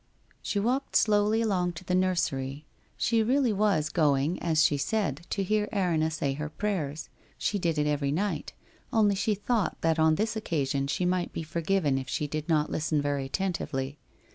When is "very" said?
12.99-13.25